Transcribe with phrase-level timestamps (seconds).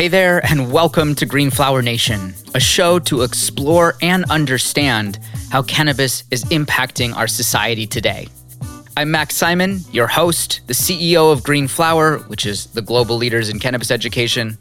[0.00, 5.18] Hey there, and welcome to Green Flower Nation, a show to explore and understand
[5.50, 8.26] how cannabis is impacting our society today.
[8.96, 13.50] I'm Max Simon, your host, the CEO of Green Flower, which is the global leaders
[13.50, 14.56] in cannabis education,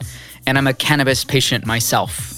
[0.45, 2.33] and I'm a cannabis patient myself.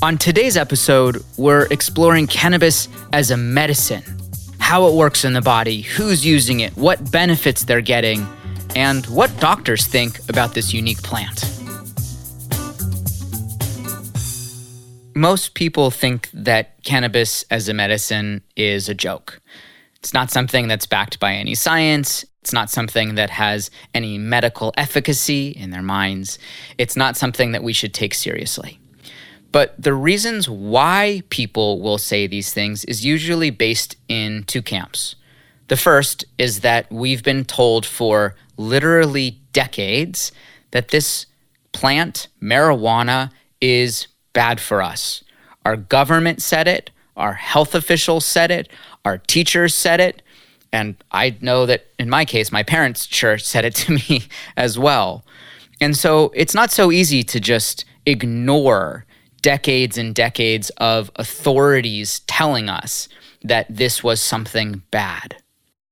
[0.00, 4.02] On today's episode, we're exploring cannabis as a medicine,
[4.60, 8.26] how it works in the body, who's using it, what benefits they're getting,
[8.74, 11.57] and what doctors think about this unique plant.
[15.18, 19.40] Most people think that cannabis as a medicine is a joke.
[19.96, 22.24] It's not something that's backed by any science.
[22.40, 26.38] It's not something that has any medical efficacy in their minds.
[26.78, 28.78] It's not something that we should take seriously.
[29.50, 35.16] But the reasons why people will say these things is usually based in two camps.
[35.66, 40.30] The first is that we've been told for literally decades
[40.70, 41.26] that this
[41.72, 44.06] plant, marijuana, is
[44.38, 45.24] bad for us.
[45.64, 48.70] Our government said it, our health officials said it,
[49.04, 50.22] our teachers said it,
[50.72, 54.78] and I know that in my case, my parents' church said it to me as
[54.78, 55.24] well.
[55.80, 59.06] And so it's not so easy to just ignore
[59.42, 63.08] decades and decades of authorities telling us
[63.42, 65.34] that this was something bad.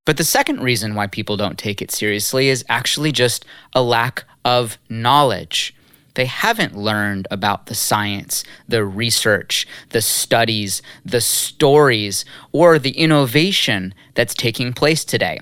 [0.05, 4.23] But the second reason why people don't take it seriously is actually just a lack
[4.45, 5.75] of knowledge.
[6.17, 13.93] They haven't learned about the science, the research, the studies, the stories, or the innovation
[14.15, 15.39] that's taking place today.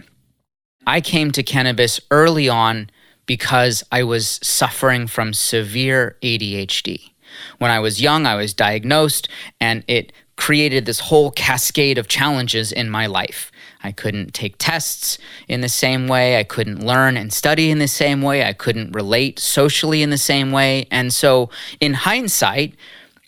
[0.86, 2.90] I came to cannabis early on
[3.26, 7.12] because I was suffering from severe ADHD.
[7.58, 9.30] When I was young, I was diagnosed,
[9.62, 13.50] and it created this whole cascade of challenges in my life.
[13.86, 16.40] I couldn't take tests in the same way.
[16.40, 18.44] I couldn't learn and study in the same way.
[18.44, 20.88] I couldn't relate socially in the same way.
[20.90, 22.74] And so, in hindsight,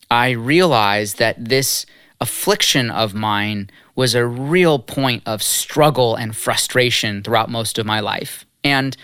[0.09, 1.85] I realized that this
[2.19, 7.99] affliction of mine was a real point of struggle and frustration throughout most of my
[7.99, 8.43] life.
[8.63, 8.97] And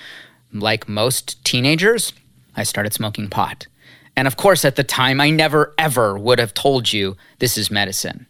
[0.51, 2.13] like most teenagers,
[2.55, 3.67] I started smoking pot.
[4.15, 7.69] And of course, at the time, I never ever would have told you this is
[7.69, 8.25] medicine.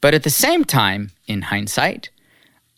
[0.00, 2.10] But at the same time, in hindsight,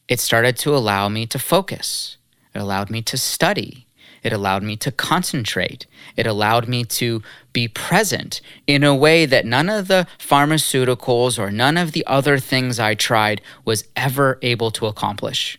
[0.09, 2.17] it started to allow me to focus.
[2.55, 3.87] It allowed me to study.
[4.23, 5.87] It allowed me to concentrate.
[6.17, 11.51] It allowed me to be present in a way that none of the pharmaceuticals or
[11.51, 15.59] none of the other things I tried was ever able to accomplish.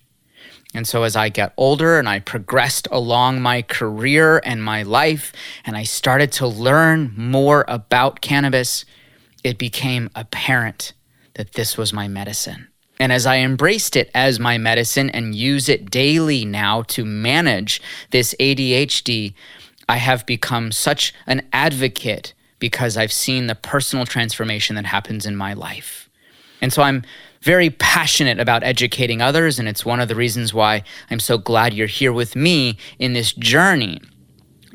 [0.74, 5.32] And so, as I got older and I progressed along my career and my life,
[5.66, 8.86] and I started to learn more about cannabis,
[9.44, 10.94] it became apparent
[11.36, 12.70] that this was my medicine.
[13.00, 17.82] And as I embraced it as my medicine and use it daily now to manage
[18.12, 19.34] this ADHD,
[19.90, 25.36] I have become such an advocate because I've seen the personal transformation that happens in
[25.36, 26.10] my life.
[26.62, 27.04] And so I'm
[27.42, 31.74] very passionate about educating others, and it's one of the reasons why I'm so glad
[31.74, 34.00] you're here with me in this journey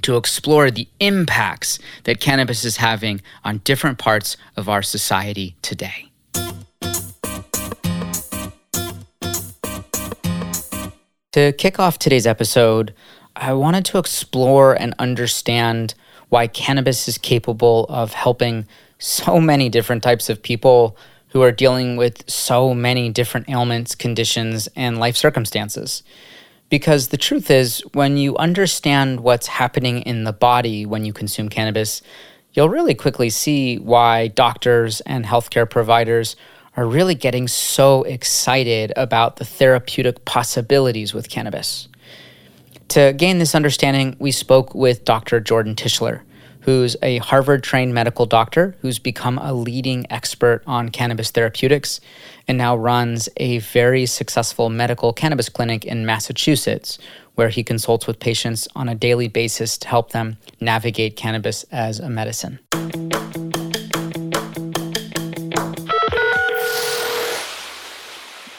[0.03, 6.08] to explore the impacts that cannabis is having on different parts of our society today.
[11.33, 12.95] To kick off today's episode,
[13.37, 15.93] I wanted to explore and understand
[16.31, 18.67] why cannabis is capable of helping
[18.99, 20.97] so many different types of people
[21.29, 26.03] who are dealing with so many different ailments, conditions, and life circumstances.
[26.71, 31.51] Because the truth is, when you understand what's happening in the body when you consume
[31.51, 32.01] cannabis,
[32.55, 36.37] you'll really quickly see why doctors and healthcare providers
[36.79, 41.89] are really getting so excited about the therapeutic possibilities with cannabis.
[42.91, 45.41] To gain this understanding, we spoke with Dr.
[45.41, 46.21] Jordan Tishler,
[46.61, 52.01] who's a Harvard trained medical doctor who's become a leading expert on cannabis therapeutics
[52.47, 56.97] and now runs a very successful medical cannabis clinic in Massachusetts,
[57.35, 61.99] where he consults with patients on a daily basis to help them navigate cannabis as
[61.99, 62.61] a medicine.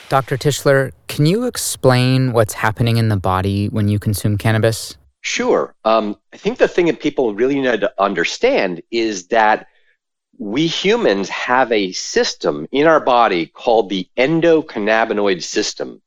[0.09, 0.37] Dr.
[0.37, 4.97] Tishler, can you explain what's happening in the body when you consume cannabis?
[5.21, 5.75] Sure.
[5.85, 9.67] Um, I think the thing that people really need to understand is that
[10.39, 16.01] we humans have a system in our body called the endocannabinoid system.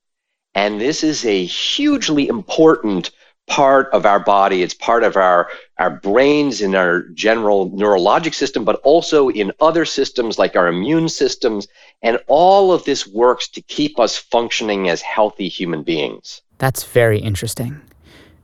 [0.54, 3.12] And this is a hugely important
[3.48, 4.62] part of our body.
[4.62, 5.48] It's part of our,
[5.78, 11.08] our brains and our general neurologic system, but also in other systems like our immune
[11.08, 11.68] systems.
[12.02, 16.42] And all of this works to keep us functioning as healthy human beings.
[16.58, 17.80] That's very interesting.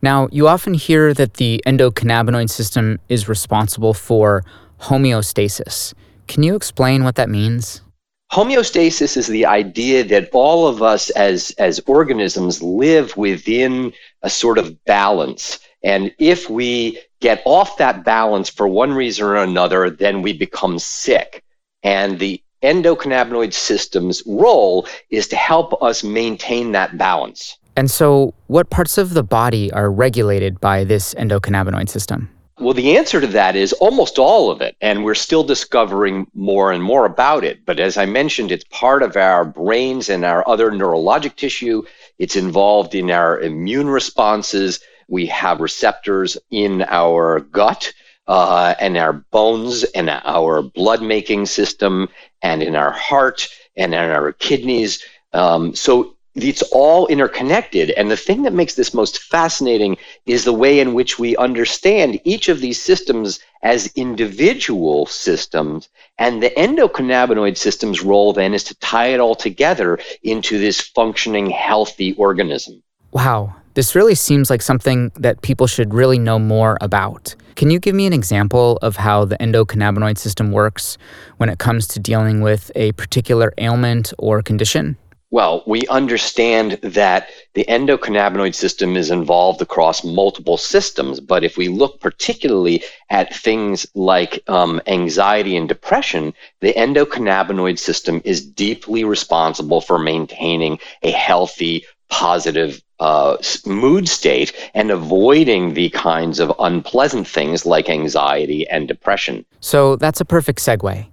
[0.03, 4.45] Now, you often hear that the endocannabinoid system is responsible for
[4.83, 5.95] homeostasis.
[6.29, 7.83] Can you explain what that means?
[8.33, 13.93] Homeostasis is the idea that all of us as, as organisms live within
[14.23, 15.59] a sort of balance.
[15.83, 20.79] And if we get off that balance for one reason or another, then we become
[20.79, 21.43] sick.
[21.83, 27.57] And the endocannabinoid system's role is to help us maintain that balance.
[27.77, 32.29] And so, what parts of the body are regulated by this endocannabinoid system?
[32.61, 36.73] Well, the answer to that is almost all of it, and we're still discovering more
[36.73, 37.65] and more about it.
[37.65, 41.85] But as I mentioned, it's part of our brains and our other neurologic tissue.
[42.19, 44.81] It's involved in our immune responses.
[45.07, 47.93] We have receptors in our gut
[48.27, 52.09] uh, and our bones and our blood making system
[52.43, 55.05] and in our heart and in our kidneys.
[55.33, 57.91] Um, so it's all interconnected.
[57.91, 59.97] And the thing that makes this most fascinating
[60.27, 65.89] is the way in which we understand each of these systems as individual systems.
[66.19, 71.51] And the endocannabinoid system's role then is to tie it all together into this functioning,
[71.51, 72.83] healthy organism.
[73.13, 77.35] Wow, this really seems like something that people should really know more about.
[77.55, 80.99] Can you give me an example of how the endocannabinoid system works
[81.39, 84.97] when it comes to dealing with a particular ailment or condition?
[85.31, 91.69] Well, we understand that the endocannabinoid system is involved across multiple systems, but if we
[91.69, 99.83] look particularly at things like um, anxiety and depression, the endocannabinoid system is deeply responsible
[99.83, 103.37] for maintaining a healthy, positive uh,
[103.67, 109.45] mood state and avoiding the kinds of unpleasant things like anxiety and depression.
[109.61, 111.07] So that's a perfect segue.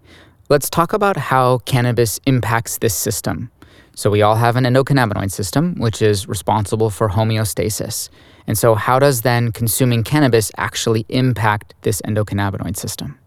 [0.47, 3.51] Let's talk about how cannabis impacts this system.
[3.95, 8.09] So we all have an endocannabinoid system, which is responsible for homeostasis.
[8.45, 13.18] And so, how does then consuming cannabis actually impact this endocannabinoid system?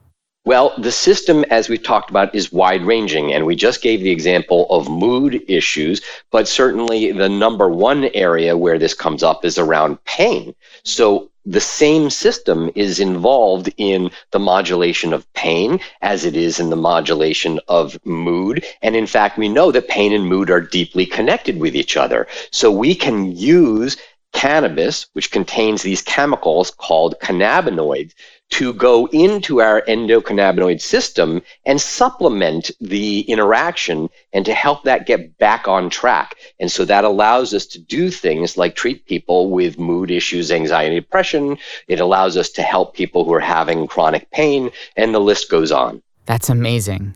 [0.44, 3.34] Well, the system, as we've talked about, is wide ranging.
[3.34, 6.00] And we just gave the example of mood issues,
[6.30, 10.54] but certainly the number one area where this comes up is around pain.
[10.84, 16.68] So the same system is involved in the modulation of pain as it is in
[16.68, 18.64] the modulation of mood.
[18.82, 22.26] And in fact, we know that pain and mood are deeply connected with each other.
[22.50, 23.96] So we can use
[24.34, 28.12] cannabis, which contains these chemicals called cannabinoids,
[28.50, 35.36] to go into our endocannabinoid system and supplement the interaction and to help that get
[35.38, 36.34] back on track.
[36.58, 40.96] And so that allows us to do things like treat people with mood issues, anxiety,
[40.96, 41.58] depression.
[41.88, 45.70] It allows us to help people who are having chronic pain, and the list goes
[45.70, 46.02] on.
[46.26, 47.14] That's amazing.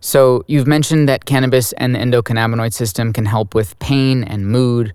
[0.00, 4.92] So, you've mentioned that cannabis and the endocannabinoid system can help with pain and mood.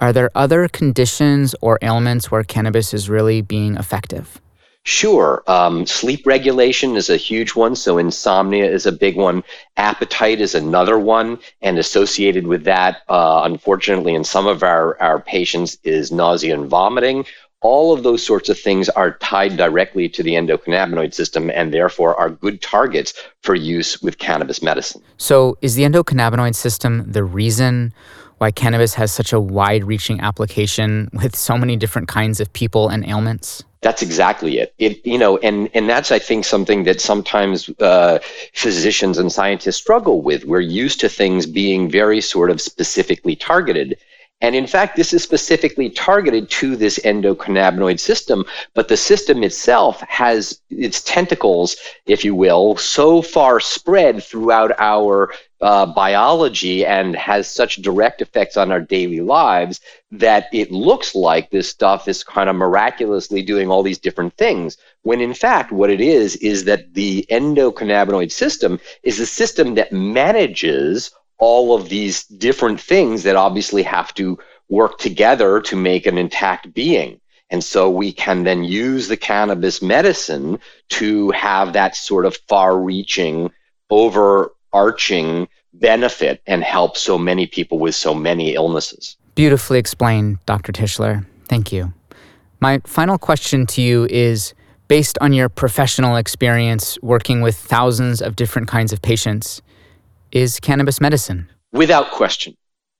[0.00, 4.40] Are there other conditions or ailments where cannabis is really being effective?
[4.84, 5.42] Sure.
[5.46, 7.76] Um, sleep regulation is a huge one.
[7.76, 9.44] So, insomnia is a big one.
[9.76, 11.38] Appetite is another one.
[11.60, 16.68] And associated with that, uh, unfortunately, in some of our, our patients, is nausea and
[16.68, 17.26] vomiting.
[17.62, 22.18] All of those sorts of things are tied directly to the endocannabinoid system and therefore
[22.18, 23.12] are good targets
[23.42, 25.02] for use with cannabis medicine.
[25.18, 27.92] So, is the endocannabinoid system the reason
[28.38, 32.88] why cannabis has such a wide reaching application with so many different kinds of people
[32.88, 33.62] and ailments?
[33.82, 34.74] That's exactly it.
[34.78, 38.18] It, you know, and and that's I think something that sometimes uh,
[38.52, 40.44] physicians and scientists struggle with.
[40.44, 43.96] We're used to things being very sort of specifically targeted,
[44.40, 48.44] and in fact, this is specifically targeted to this endocannabinoid system,
[48.74, 55.32] but the system itself has its tentacles, if you will, so far spread throughout our
[55.60, 59.78] uh, biology and has such direct effects on our daily lives
[60.10, 64.78] that it looks like this stuff is kind of miraculously doing all these different things.
[65.02, 69.92] When in fact, what it is, is that the endocannabinoid system is a system that
[69.92, 76.16] manages all of these different things that obviously have to work together to make an
[76.16, 77.20] intact being.
[77.50, 82.78] And so we can then use the cannabis medicine to have that sort of far
[82.78, 83.50] reaching,
[83.90, 89.16] overarching benefit and help so many people with so many illnesses.
[89.34, 90.70] Beautifully explained, Dr.
[90.70, 91.26] Tishler.
[91.48, 91.92] Thank you.
[92.60, 94.54] My final question to you is
[94.86, 99.62] based on your professional experience working with thousands of different kinds of patients,
[100.32, 101.48] is cannabis medicine?
[101.72, 102.56] Without question.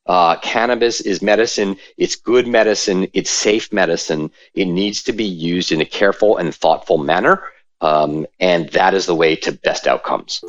[0.07, 1.77] Uh, cannabis is medicine.
[1.97, 3.07] It's good medicine.
[3.13, 4.31] It's safe medicine.
[4.55, 7.43] It needs to be used in a careful and thoughtful manner.
[7.81, 10.43] Um, and that is the way to best outcomes.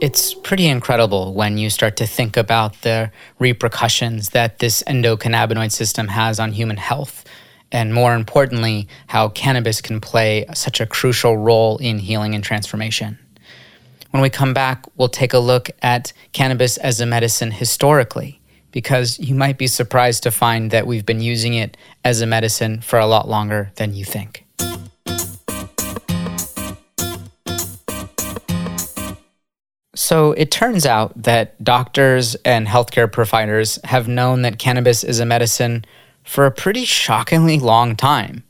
[0.00, 6.08] It's pretty incredible when you start to think about the repercussions that this endocannabinoid system
[6.08, 7.24] has on human health,
[7.72, 13.18] and more importantly, how cannabis can play such a crucial role in healing and transformation.
[14.16, 19.18] When we come back, we'll take a look at cannabis as a medicine historically, because
[19.18, 22.98] you might be surprised to find that we've been using it as a medicine for
[22.98, 24.46] a lot longer than you think.
[29.94, 35.26] So it turns out that doctors and healthcare providers have known that cannabis is a
[35.26, 35.84] medicine
[36.24, 38.44] for a pretty shockingly long time.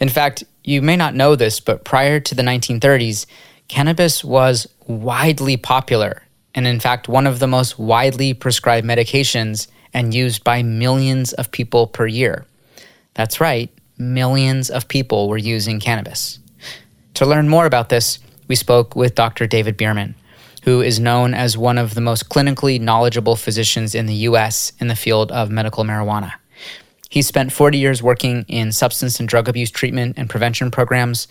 [0.00, 3.24] In fact, you may not know this, but prior to the 1930s,
[3.68, 6.22] cannabis was widely popular
[6.54, 11.50] and, in fact, one of the most widely prescribed medications and used by millions of
[11.50, 12.46] people per year.
[13.14, 16.38] That's right, millions of people were using cannabis.
[17.14, 18.18] To learn more about this,
[18.48, 19.46] we spoke with Dr.
[19.46, 20.14] David Bearman
[20.66, 24.88] who is known as one of the most clinically knowledgeable physicians in the US in
[24.88, 26.32] the field of medical marijuana.
[27.08, 31.28] He spent 40 years working in substance and drug abuse treatment and prevention programs,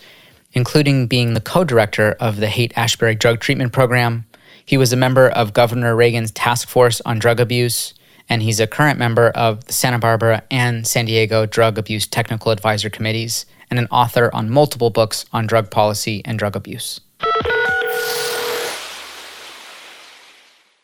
[0.56, 4.24] including being the co director of the Haight Ashbury Drug Treatment Program.
[4.64, 7.92] He was a member of Governor Reagan's Task Force on Drug Abuse,
[8.28, 12.50] and he's a current member of the Santa Barbara and San Diego Drug Abuse Technical
[12.50, 17.00] Advisor Committees, and an author on multiple books on drug policy and drug abuse.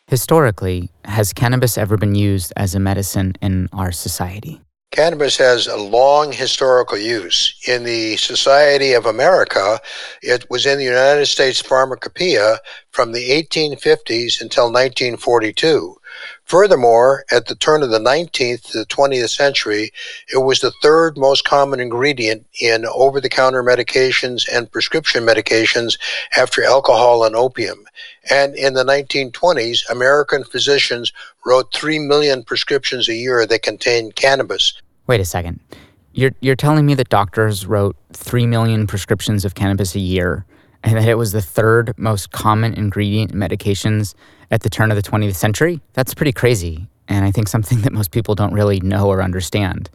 [0.06, 4.60] Historically, has cannabis ever been used as a medicine in our society?
[4.92, 7.58] Cannabis has a long historical use.
[7.66, 9.80] In the Society of America,
[10.20, 12.58] it was in the United States Pharmacopoeia
[12.90, 15.96] from the 1850s until 1942.
[16.44, 19.90] Furthermore, at the turn of the 19th to the 20th century,
[20.30, 25.98] it was the third most common ingredient in over the counter medications and prescription medications
[26.36, 27.86] after alcohol and opium.
[28.28, 31.14] And in the 1920s, American physicians
[31.46, 34.81] wrote 3 million prescriptions a year that contained cannabis.
[35.06, 35.60] Wait a second.
[36.12, 40.44] You're, you're telling me that doctors wrote 3 million prescriptions of cannabis a year
[40.84, 44.14] and that it was the third most common ingredient in medications
[44.50, 45.80] at the turn of the 20th century?
[45.94, 49.90] That's pretty crazy, and I think something that most people don't really know or understand.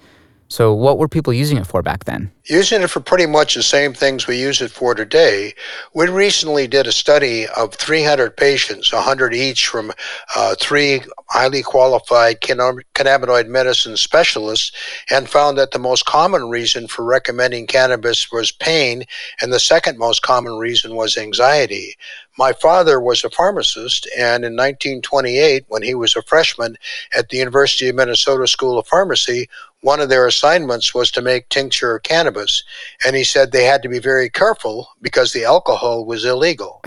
[0.50, 2.32] So, what were people using it for back then?
[2.46, 5.54] Using it for pretty much the same things we use it for today.
[5.94, 9.92] We recently did a study of 300 patients, 100 each from
[10.36, 14.72] uh, three highly qualified cannabinoid medicine specialists,
[15.12, 19.04] and found that the most common reason for recommending cannabis was pain,
[19.42, 21.96] and the second most common reason was anxiety.
[22.38, 26.78] My father was a pharmacist, and in 1928, when he was a freshman
[27.16, 29.50] at the University of Minnesota School of Pharmacy,
[29.82, 32.64] one of their assignments was to make tincture of cannabis.
[33.06, 36.82] And he said they had to be very careful because the alcohol was illegal.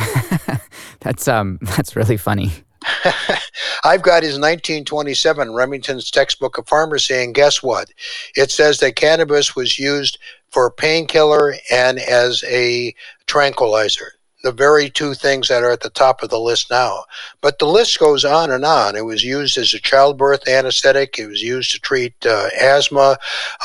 [1.00, 2.52] that's um that's really funny.
[3.85, 7.90] I've got his 1927 Remington's textbook of pharmacy, and guess what?
[8.37, 10.19] It says that cannabis was used
[10.50, 12.95] for a painkiller and as a
[13.26, 14.12] tranquilizer
[14.43, 17.05] the very two things that are at the top of the list now.
[17.41, 18.97] But the list goes on and on.
[18.97, 21.19] It was used as a childbirth anesthetic.
[21.19, 23.19] It was used to treat uh, asthma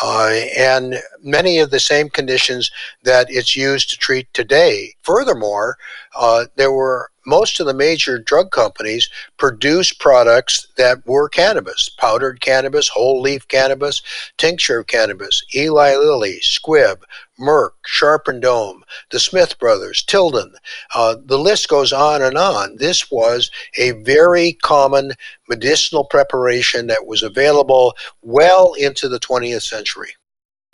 [0.04, 2.72] uh, and many of the same conditions
[3.04, 4.94] that it's used to treat today.
[5.02, 5.78] Furthermore,
[6.16, 12.40] uh, there were most of the major drug companies produce products that were cannabis powdered
[12.40, 14.02] cannabis, whole leaf cannabis,
[14.38, 17.02] tincture of cannabis, Eli Lilly, Squibb,
[17.40, 20.54] Merck, Sharp and Dohme, the Smith brothers, Tilden.
[20.94, 22.78] Uh, the list goes on and on.
[22.78, 25.14] This was a very common
[25.50, 30.14] medicinal preparation that was available well into the 20th century.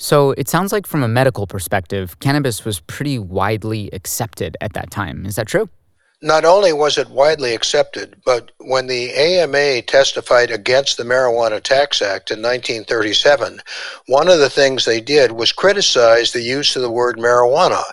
[0.01, 4.89] So it sounds like, from a medical perspective, cannabis was pretty widely accepted at that
[4.89, 5.27] time.
[5.27, 5.69] Is that true?
[6.23, 12.01] Not only was it widely accepted, but when the AMA testified against the Marijuana Tax
[12.01, 13.61] Act in 1937,
[14.07, 17.83] one of the things they did was criticize the use of the word marijuana.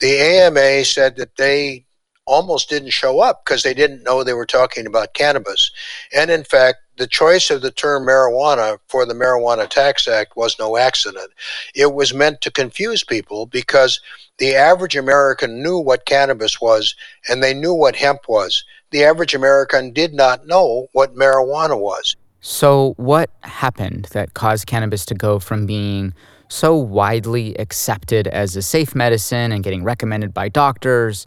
[0.00, 1.84] The AMA said that they
[2.26, 5.70] almost didn't show up because they didn't know they were talking about cannabis.
[6.14, 10.58] And in fact, the choice of the term marijuana for the Marijuana Tax Act was
[10.58, 11.30] no accident.
[11.74, 14.00] It was meant to confuse people because
[14.38, 16.94] the average American knew what cannabis was
[17.28, 18.64] and they knew what hemp was.
[18.90, 22.16] The average American did not know what marijuana was.
[22.42, 26.14] So, what happened that caused cannabis to go from being
[26.48, 31.26] so widely accepted as a safe medicine and getting recommended by doctors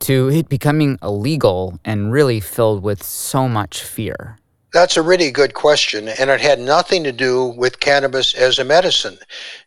[0.00, 4.38] to it becoming illegal and really filled with so much fear?
[4.72, 8.64] That's a really good question, and it had nothing to do with cannabis as a
[8.64, 9.18] medicine.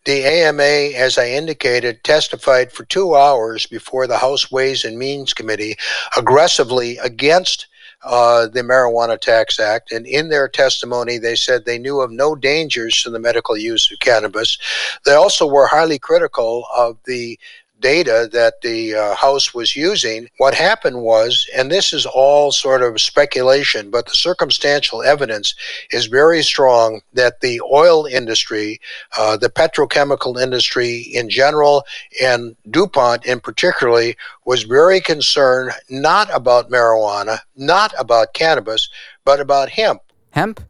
[0.05, 5.33] The AMA, as I indicated, testified for two hours before the House Ways and Means
[5.33, 5.75] Committee
[6.15, 7.67] aggressively against
[8.05, 9.91] uh, the Marijuana Tax Act.
[9.91, 13.91] And in their testimony, they said they knew of no dangers to the medical use
[13.91, 14.57] of cannabis.
[15.05, 17.39] They also were highly critical of the
[17.83, 22.81] data that the uh, House was using, what happened was, and this is all sort
[22.81, 25.53] of speculation, but the circumstantial evidence
[25.91, 28.79] is very strong that the oil industry,
[29.19, 31.83] uh, the petrochemical industry in general,
[32.21, 38.89] and DuPont in particularly, was very concerned not about marijuana, not about cannabis,
[39.25, 40.01] but about hemp.
[40.31, 40.61] Hemp?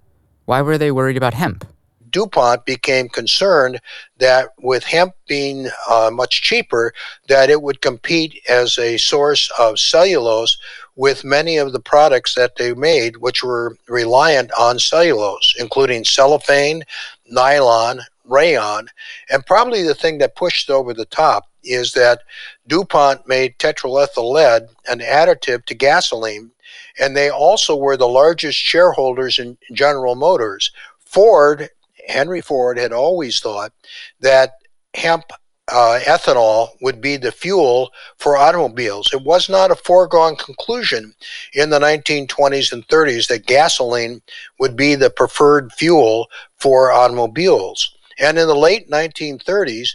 [0.45, 1.65] Why were they worried about hemp?
[2.13, 3.81] DuPont became concerned
[4.19, 6.93] that with hemp being uh, much cheaper,
[7.27, 10.57] that it would compete as a source of cellulose
[10.95, 16.83] with many of the products that they made, which were reliant on cellulose, including cellophane,
[17.27, 18.87] nylon, rayon.
[19.29, 22.21] And probably the thing that pushed over the top is that
[22.67, 26.51] DuPont made tetraethyl lead an additive to gasoline,
[26.99, 30.71] and they also were the largest shareholders in General Motors.
[30.99, 31.69] Ford
[32.07, 33.71] Henry Ford had always thought
[34.19, 34.53] that
[34.93, 35.25] hemp
[35.71, 39.09] uh, ethanol would be the fuel for automobiles.
[39.13, 41.13] It was not a foregone conclusion
[41.53, 44.21] in the 1920s and 30s that gasoline
[44.59, 47.95] would be the preferred fuel for automobiles.
[48.19, 49.89] And in the late 1930s,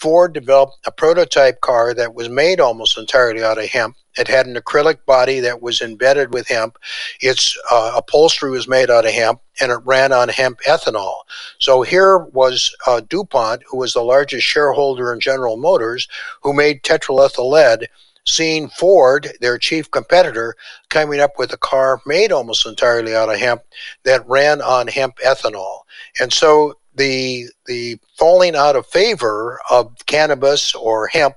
[0.00, 3.96] Ford developed a prototype car that was made almost entirely out of hemp.
[4.18, 6.78] It had an acrylic body that was embedded with hemp.
[7.20, 11.16] Its uh, upholstery was made out of hemp, and it ran on hemp ethanol.
[11.58, 16.08] So here was uh, DuPont, who was the largest shareholder in General Motors,
[16.42, 17.88] who made tetraethyl lead
[18.26, 20.54] seeing Ford, their chief competitor,
[20.88, 23.62] coming up with a car made almost entirely out of hemp
[24.04, 25.80] that ran on hemp ethanol.
[26.20, 31.36] And so the the falling out of favor of cannabis or hemp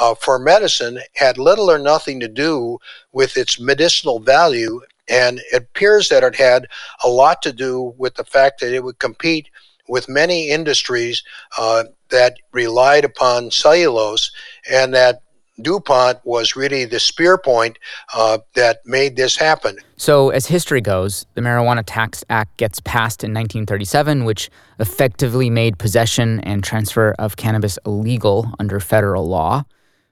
[0.00, 2.78] uh, for medicine had little or nothing to do
[3.12, 6.66] with its medicinal value, and it appears that it had
[7.04, 9.48] a lot to do with the fact that it would compete
[9.88, 11.22] with many industries
[11.58, 14.32] uh, that relied upon cellulose,
[14.68, 15.22] and that
[15.60, 17.78] DuPont was really the spear point
[18.14, 19.76] uh, that made this happen.
[19.96, 25.78] So, as history goes, the Marijuana Tax Act gets passed in 1937, which effectively made
[25.78, 29.64] possession and transfer of cannabis illegal under federal law,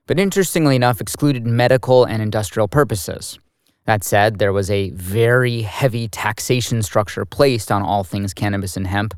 [0.06, 3.38] but interestingly enough, excluded medical and industrial purposes.
[3.86, 8.86] That said, there was a very heavy taxation structure placed on all things cannabis and
[8.86, 9.14] hemp,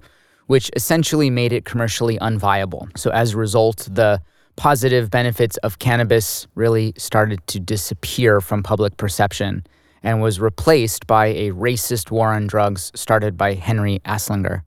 [0.47, 2.97] which essentially made it commercially unviable.
[2.97, 4.23] So, as a result, the
[4.57, 9.65] positive benefits of cannabis really started to disappear from public perception
[10.03, 14.63] and was replaced by a racist war on drugs started by Henry Anslinger.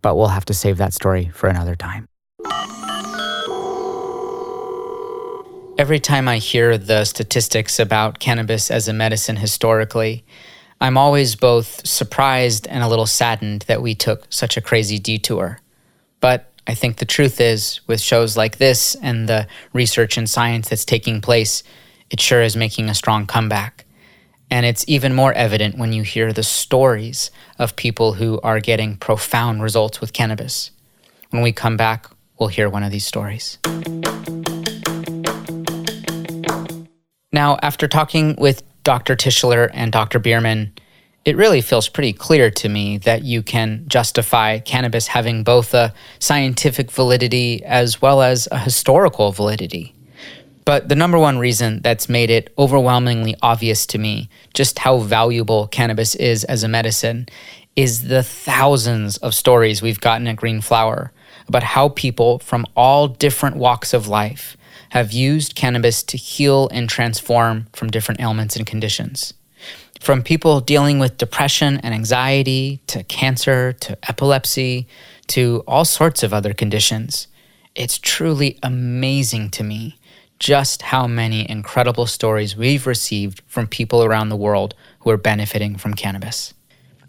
[0.00, 2.08] But we'll have to save that story for another time.
[5.78, 10.24] Every time I hear the statistics about cannabis as a medicine historically,
[10.80, 15.60] I'm always both surprised and a little saddened that we took such a crazy detour.
[16.20, 20.68] But I think the truth is, with shows like this and the research and science
[20.68, 21.62] that's taking place,
[22.10, 23.84] it sure is making a strong comeback.
[24.50, 28.96] And it's even more evident when you hear the stories of people who are getting
[28.96, 30.72] profound results with cannabis.
[31.30, 32.06] When we come back,
[32.38, 33.58] we'll hear one of these stories.
[37.32, 39.14] Now, after talking with Dr.
[39.14, 40.18] Tishler and Dr.
[40.18, 40.72] Bearman,
[41.26, 45.92] it really feels pretty clear to me that you can justify cannabis having both a
[46.20, 49.92] scientific validity as well as a historical validity.
[50.64, 55.66] But the number one reason that's made it overwhelmingly obvious to me just how valuable
[55.66, 57.26] cannabis is as a medicine
[57.74, 61.12] is the thousands of stories we've gotten at Green Flower
[61.48, 64.56] about how people from all different walks of life
[64.90, 69.34] have used cannabis to heal and transform from different ailments and conditions.
[70.06, 74.86] From people dealing with depression and anxiety, to cancer, to epilepsy,
[75.26, 77.26] to all sorts of other conditions.
[77.74, 79.98] It's truly amazing to me
[80.38, 85.76] just how many incredible stories we've received from people around the world who are benefiting
[85.76, 86.54] from cannabis.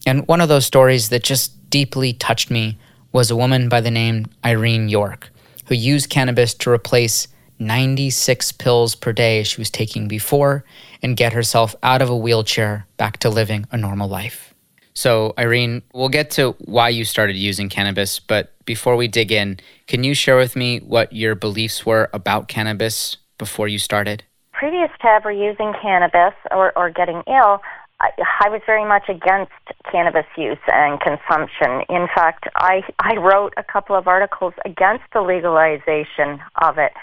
[0.08, 2.80] And one of those stories that just deeply touched me
[3.12, 5.30] was a woman by the name Irene York,
[5.68, 7.28] who used cannabis to replace
[7.60, 10.66] 96 pills per day she was taking before
[11.02, 14.54] and get herself out of a wheelchair back to living a normal life.
[14.94, 19.60] So, Irene, we'll get to why you started using cannabis, but before we dig in,
[19.86, 24.24] can you share with me what your beliefs were about cannabis before you started?
[24.54, 27.62] Previous to ever using cannabis or, or getting ill,
[28.00, 28.10] I,
[28.44, 29.52] I was very much against
[29.92, 31.84] cannabis use and consumption.
[31.90, 36.94] In fact, I, I wrote a couple of articles against the legalization of it,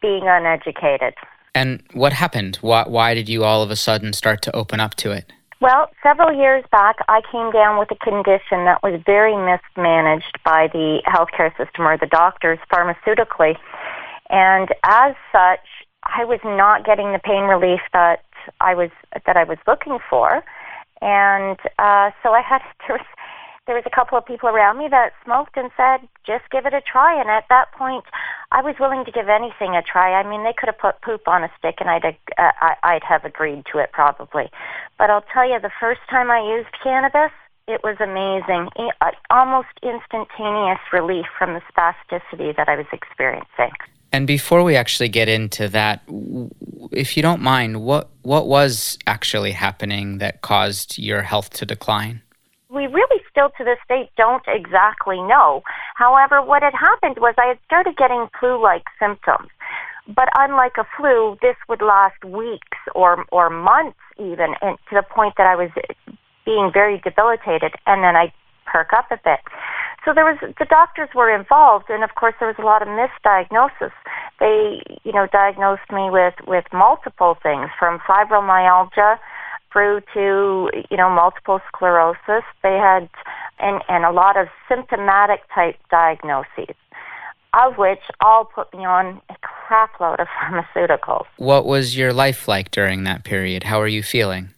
[0.00, 1.14] being uneducated.
[1.58, 2.54] And what happened?
[2.60, 5.32] Why, why did you all of a sudden start to open up to it?
[5.60, 10.68] Well, several years back, I came down with a condition that was very mismanaged by
[10.68, 13.56] the healthcare system or the doctors pharmaceutically.
[14.30, 15.66] And as such,
[16.04, 18.24] I was not getting the pain relief that
[18.60, 18.90] I was
[19.26, 20.44] that I was looking for,
[21.02, 23.00] and uh, so I had was
[23.68, 26.72] there was a couple of people around me that smoked and said, "Just give it
[26.72, 28.04] a try." And at that point,
[28.50, 30.14] I was willing to give anything a try.
[30.14, 32.50] I mean, they could have put poop on a stick, and I'd uh,
[32.82, 34.50] I'd have agreed to it probably.
[34.98, 37.30] But I'll tell you, the first time I used cannabis,
[37.68, 38.70] it was amazing.
[39.02, 43.76] Uh, almost instantaneous relief from the spasticity that I was experiencing.
[44.10, 46.02] And before we actually get into that,
[46.90, 52.22] if you don't mind, what what was actually happening that caused your health to decline?
[52.70, 55.62] We really still to this day don't exactly know.
[55.94, 59.48] However, what had happened was I had started getting flu-like symptoms.
[60.08, 65.02] But unlike a flu, this would last weeks or or months even, and to the
[65.02, 65.70] point that I was
[66.46, 68.32] being very debilitated, and then I
[68.64, 69.40] perk up a bit.
[70.04, 72.88] So there was the doctors were involved, and of course there was a lot of
[72.88, 73.92] misdiagnosis.
[74.40, 79.18] They, you know, diagnosed me with with multiple things from fibromyalgia
[79.72, 82.44] through to you know multiple sclerosis.
[82.62, 83.08] They had
[83.58, 86.74] and and a lot of symptomatic type diagnoses,
[87.54, 91.26] of which all put me on a crapload of pharmaceuticals.
[91.36, 93.64] What was your life like during that period?
[93.64, 94.50] How are you feeling?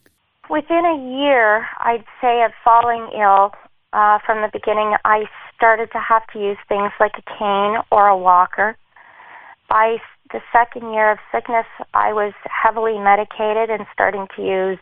[0.49, 3.53] Within a year, I'd say of falling ill,
[3.93, 8.07] uh, from the beginning, I started to have to use things like a cane or
[8.07, 8.75] a walker.
[9.69, 9.97] By
[10.31, 14.79] the second year of sickness, I was heavily medicated and starting to use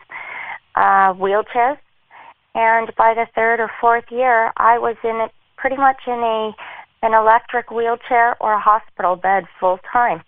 [0.74, 1.78] uh, wheelchairs.
[2.54, 6.52] And by the third or fourth year, I was in a, pretty much in a
[7.02, 10.22] an electric wheelchair or a hospital bed full time.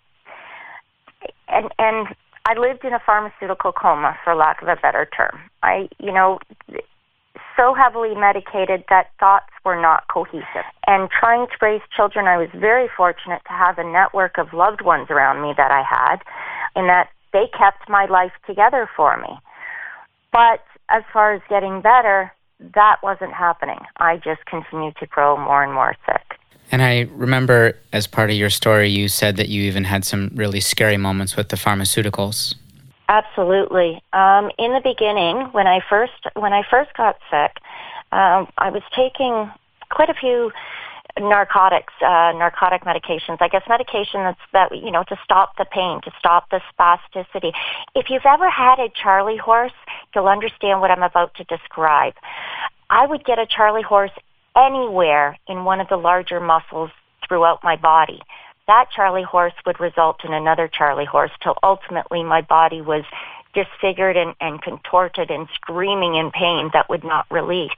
[1.47, 2.07] And and
[2.45, 5.39] I lived in a pharmaceutical coma, for lack of a better term.
[5.61, 6.39] I, you know,
[7.57, 10.65] so heavily medicated that thoughts were not cohesive.
[10.87, 14.81] And trying to raise children, I was very fortunate to have a network of loved
[14.81, 16.17] ones around me that I had,
[16.75, 19.37] in that they kept my life together for me.
[20.31, 22.31] But as far as getting better,
[22.75, 23.79] that wasn't happening.
[23.97, 26.39] I just continued to grow more and more sick.
[26.71, 30.31] And I remember as part of your story, you said that you even had some
[30.33, 32.55] really scary moments with the pharmaceuticals.
[33.13, 34.01] Absolutely.
[34.11, 37.61] Um, in the beginning, when I first when I first got sick,
[38.11, 39.51] um, I was taking
[39.91, 40.51] quite a few
[41.19, 43.37] narcotics, uh, narcotic medications.
[43.39, 47.51] I guess medication that's that you know to stop the pain, to stop the spasticity.
[47.93, 49.77] If you've ever had a Charlie horse,
[50.15, 52.15] you'll understand what I'm about to describe.
[52.89, 54.17] I would get a Charlie horse
[54.55, 56.89] anywhere in one of the larger muscles
[57.27, 58.21] throughout my body
[58.67, 63.03] that Charlie horse would result in another Charlie horse till ultimately my body was
[63.53, 67.71] disfigured and, and contorted and screaming in pain that would not release.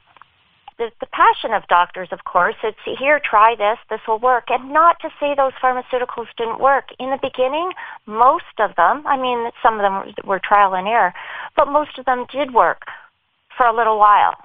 [0.77, 4.45] The, the passion of doctors, of course, it's here, try this, this will work.
[4.49, 6.89] And not to say those pharmaceuticals didn't work.
[6.99, 7.71] In the beginning,
[8.05, 11.13] most of them, I mean, some of them were trial and error,
[11.55, 12.83] but most of them did work
[13.57, 14.35] for a little while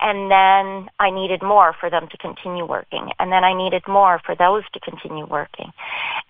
[0.00, 4.20] and then I needed more for them to continue working, and then I needed more
[4.24, 5.72] for those to continue working.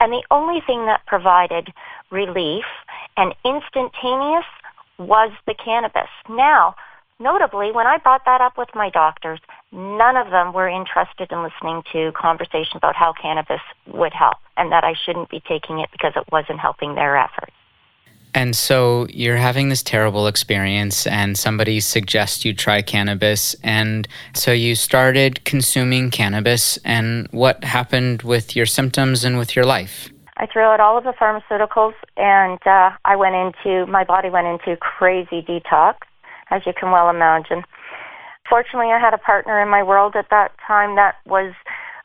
[0.00, 1.72] And the only thing that provided
[2.10, 2.64] relief
[3.16, 4.44] and instantaneous
[4.98, 6.10] was the cannabis.
[6.28, 6.76] Now,
[7.18, 9.40] notably, when I brought that up with my doctors,
[9.72, 14.70] none of them were interested in listening to conversation about how cannabis would help and
[14.72, 17.52] that I shouldn't be taking it because it wasn't helping their efforts.
[18.34, 23.54] And so you're having this terrible experience, and somebody suggests you try cannabis.
[23.62, 26.76] And so you started consuming cannabis.
[26.84, 30.10] And what happened with your symptoms and with your life?
[30.36, 34.48] I threw out all of the pharmaceuticals, and uh, I went into my body went
[34.48, 35.94] into crazy detox,
[36.50, 37.62] as you can well imagine.
[38.48, 41.54] Fortunately, I had a partner in my world at that time that was,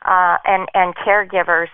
[0.06, 1.68] uh, and and caregivers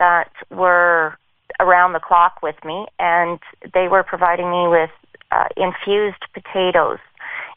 [0.00, 1.16] that were
[1.62, 3.38] around the clock with me, and
[3.72, 4.90] they were providing me with
[5.30, 6.98] uh, infused potatoes,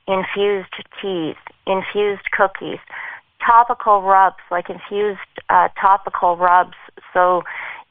[0.08, 2.80] infused teas, infused cookies,
[3.46, 6.78] topical rubs, like infused uh, topical rubs.
[7.14, 7.44] So,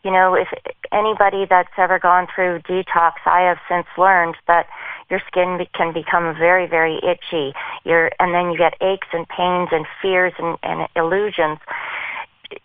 [0.05, 0.49] you know, if
[0.93, 4.67] anybody that's ever gone through detox, I have since learned that
[5.11, 7.53] your skin can become very, very itchy.
[7.85, 11.59] You're, and then you get aches and pains and fears and, and illusions.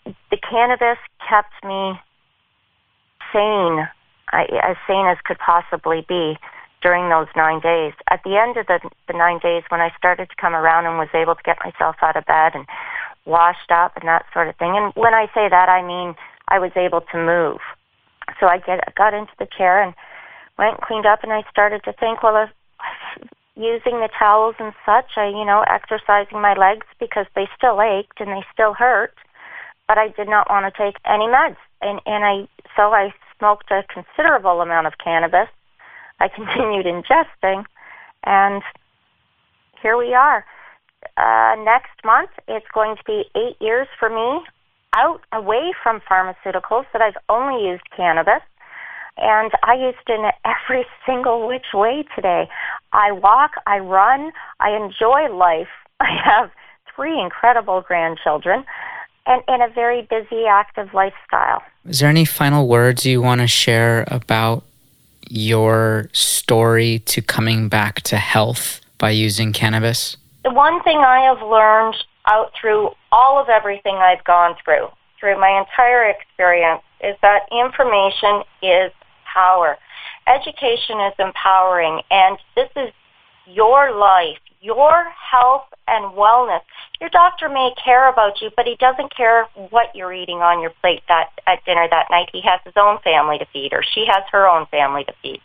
[0.05, 1.99] The cannabis kept me
[3.33, 3.87] sane,
[4.33, 6.37] as sane as could possibly be
[6.81, 7.93] during those nine days.
[8.09, 10.97] At the end of the, the nine days, when I started to come around and
[10.97, 12.65] was able to get myself out of bed and
[13.25, 16.15] washed up and that sort of thing, and when I say that, I mean
[16.47, 17.59] I was able to move.
[18.39, 19.93] So I get got into the chair and
[20.57, 22.49] went and cleaned up, and I started to think, well, if,
[23.55, 28.19] using the towels and such, I, you know, exercising my legs because they still ached
[28.19, 29.13] and they still hurt,
[29.87, 33.71] but I did not want to take any meds, and and I so I smoked
[33.71, 35.47] a considerable amount of cannabis.
[36.19, 37.65] I continued ingesting,
[38.23, 38.61] and
[39.81, 40.45] here we are.
[41.17, 44.45] Uh, next month, it's going to be eight years for me
[44.95, 48.41] out away from pharmaceuticals that I've only used cannabis.
[49.17, 52.49] And I used it in every single which way today.
[52.93, 55.67] I walk, I run, I enjoy life.
[55.99, 56.49] I have
[56.95, 58.63] three incredible grandchildren
[59.29, 61.61] and, and a very busy, active lifestyle.
[61.87, 64.63] Is there any final words you want to share about
[65.29, 70.17] your story to coming back to health by using cannabis?
[70.43, 74.87] The one thing I have learned out through all of everything I've gone through,
[75.19, 78.91] through my entire experience, is that information is
[79.31, 79.77] power.
[80.27, 82.91] Education is empowering, and this is
[83.53, 86.61] your life, your health and wellness.
[86.99, 90.71] Your doctor may care about you, but he doesn't care what you're eating on your
[90.81, 92.29] plate that at dinner that night.
[92.31, 95.39] He has his own family to feed, or she has her own family to feed.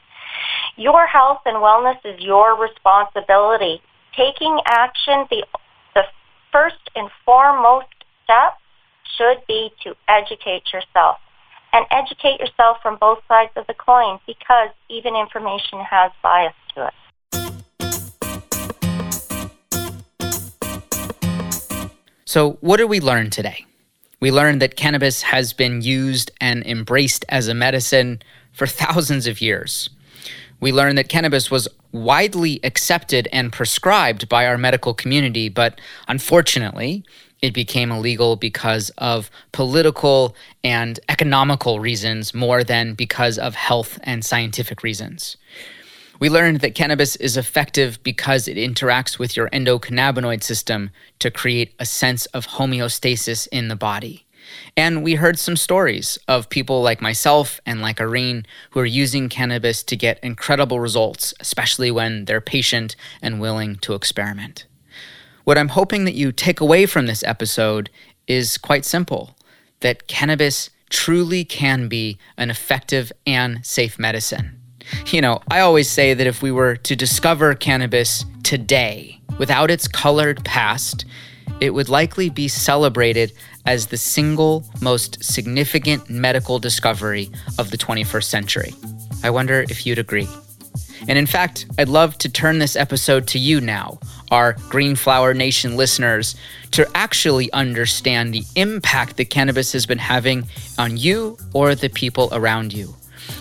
[0.77, 3.81] Your health and wellness is your responsibility.
[4.17, 5.47] Taking action, the
[5.95, 6.03] the
[6.53, 7.87] first and foremost
[8.25, 8.59] step
[9.17, 11.19] should be to educate yourself
[11.73, 16.87] and educate yourself from both sides of the coin because even information has bias to
[16.87, 16.95] it.
[22.35, 23.65] So, what did we learn today?
[24.19, 29.41] We learned that cannabis has been used and embraced as a medicine for thousands of
[29.41, 29.89] years.
[30.59, 37.05] We learned that cannabis was widely accepted and prescribed by our medical community, but unfortunately,
[37.41, 44.25] it became illegal because of political and economical reasons more than because of health and
[44.25, 45.37] scientific reasons.
[46.21, 51.75] We learned that cannabis is effective because it interacts with your endocannabinoid system to create
[51.79, 54.27] a sense of homeostasis in the body.
[54.77, 59.29] And we heard some stories of people like myself and like Irene who are using
[59.29, 64.67] cannabis to get incredible results, especially when they're patient and willing to experiment.
[65.45, 67.91] What I'm hoping that you take away from this episode
[68.27, 69.37] is quite simple
[69.81, 74.64] that cannabis truly can be an effective and safe medicine.
[75.07, 79.89] You know, I always say that if we were to discover cannabis today without its
[79.89, 81.05] colored past,
[81.61, 83.33] it would likely be celebrated
[83.67, 88.75] as the single most significant medical discovery of the 21st century.
[89.23, 90.29] I wonder if you'd agree.
[91.09, 93.99] And in fact, I'd love to turn this episode to you now,
[94.31, 96.35] our Green Flower Nation listeners,
[96.73, 100.47] to actually understand the impact that cannabis has been having
[100.79, 102.95] on you or the people around you.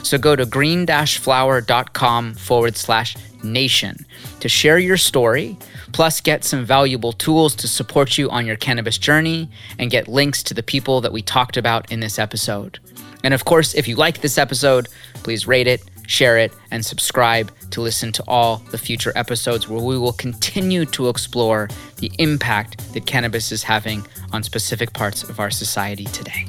[0.04, 4.06] So go to green flower.com forward slash nation
[4.40, 5.58] to share your story,
[5.92, 10.44] plus get some valuable tools to support you on your cannabis journey and get links
[10.44, 12.80] to the people that we talked about in this episode.
[13.24, 14.88] And of course, if you like this episode,
[15.24, 19.82] please rate it share it, and subscribe to listen to all the future episodes where
[19.82, 25.40] we will continue to explore the impact that cannabis is having on specific parts of
[25.40, 26.46] our society today.